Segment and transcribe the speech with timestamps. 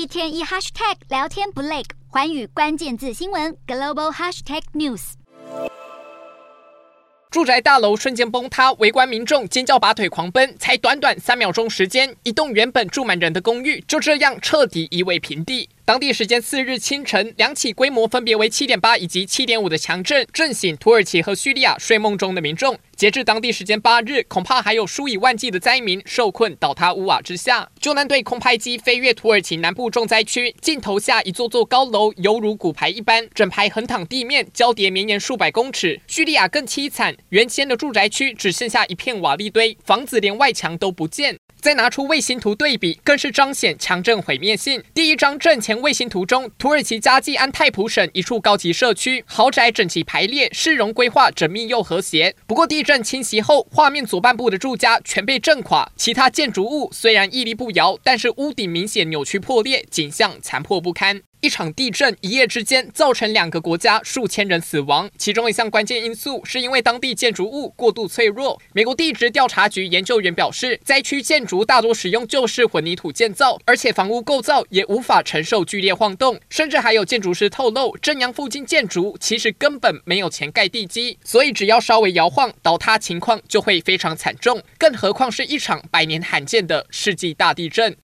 [0.00, 5.12] 一天一 hashtag 聊天不累，环宇关键字新闻 global hashtag news。
[7.30, 15.68] 住宅大楼瞬间崩塌，围观民众尖叫拔腿狂奔，才短短三秒钟时间，一栋原本住满人的公寓就这样彻底夷为平地。
[15.90, 22.78] 当地时间四日清晨，两起规模分别为七点八以及七点五的强震震醒土耳其和叙利亚睡梦中的民众。
[22.94, 27.68] 截至当地时间八日，恐怕还有数以万计的灾民受困倒塌屋瓦之下。
[27.80, 36.00] 救难队空拍机飞越土耳其南部重灾区，镜头下一座座高楼犹如骨牌一般，整排横躺地面，交叠绵延数百公尺。
[36.06, 41.36] 叙利亚更凄惨，原先的住宅区只剩下一片瓦砾堆，房子连外墙都不见。
[41.60, 44.82] 再拿出卫星图对比，更是彰显强震毁灭性。
[44.94, 52.34] 第一张震前卫星图中，土耳其加济安泰普省一处高级社区，豪宅整齐排列，市容规划缜密又和谐。
[52.46, 61.22] 不过地震侵袭后，画面左半部的住家全被震垮，其他建筑物虽然屹立不摇，但是屋顶明显扭曲破裂，景象残破不堪。
[61.40, 68.60] 一场地震一夜之间造成两个国家数千人死亡，其中一项关键因素是因为当地建筑物过度脆弱。
[68.74, 76.38] 美国地质调查局研究员表示，灾区建筑大多使用旧式混凝土建造，而且房屋构造也无法承受剧烈晃动。
[76.50, 84.62] 甚至还有建筑师透露，震央附近建筑其实根本没有钱盖地基，所以只要稍微摇晃，倒塌情况就会非常惨重。
[84.76, 87.96] 更何况是一场百年罕见的世纪大地震。